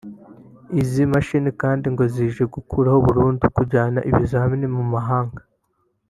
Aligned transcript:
Izi 0.81 1.03
mashini 1.13 1.49
kandi 1.61 1.85
ngo 1.93 2.03
zije 2.13 2.43
gukuraho 2.55 2.97
burundu 3.07 3.43
kujyana 3.55 3.99
ibizamini 4.09 4.67
mu 4.75 4.83
mahanga 4.93 5.41